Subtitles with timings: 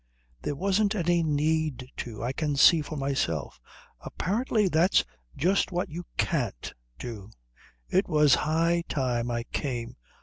[0.41, 2.23] "There wasn't any need to.
[2.23, 3.61] I can see for myself."
[3.99, 5.05] "Apparently that's
[5.37, 7.29] just what you can't do.
[7.87, 9.97] It was high time I came."